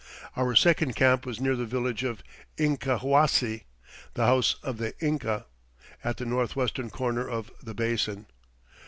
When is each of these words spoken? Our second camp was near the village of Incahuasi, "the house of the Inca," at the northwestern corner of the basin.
Our 0.35 0.55
second 0.55 0.95
camp 0.95 1.27
was 1.27 1.39
near 1.39 1.55
the 1.55 1.67
village 1.67 2.03
of 2.03 2.23
Incahuasi, 2.57 3.65
"the 4.15 4.25
house 4.25 4.55
of 4.63 4.79
the 4.79 4.95
Inca," 4.99 5.45
at 6.03 6.17
the 6.17 6.25
northwestern 6.25 6.89
corner 6.89 7.29
of 7.29 7.51
the 7.61 7.75
basin. 7.75 8.25